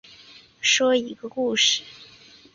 [0.61, 1.83] 说一个故事